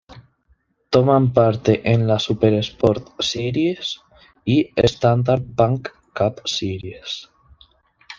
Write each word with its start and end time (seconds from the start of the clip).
Toman 0.89 1.31
parte 1.31 1.73
en 1.93 2.07
las 2.07 2.23
Supersport 2.23 3.21
Series 3.21 4.01
y 4.43 4.71
Standard 4.75 5.43
Bank 5.45 5.89
Cup 6.17 6.41
Series. 6.43 7.29